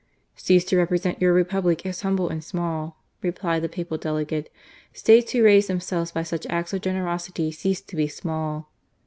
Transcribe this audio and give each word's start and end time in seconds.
"Cease 0.35 0.65
to 0.65 0.77
represent 0.77 1.21
your 1.21 1.31
Republic 1.31 1.85
as 1.85 2.01
humble 2.01 2.27
and 2.27 2.43
small," 2.43 2.97
replied 3.21 3.61
the 3.61 3.69
Papa! 3.69 3.99
Delegate." 3.99 4.51
States 4.93 5.31
who 5.33 5.43
raise 5.43 5.67
themselves 5.67 6.11
by 6.11 6.23
such 6.23 6.47
acts 6.47 6.73
of 6.73 6.81
generosity 6.81 7.51
cease 7.51 7.81
to 7.81 7.95
be 7.95 8.07
small 8.07 8.71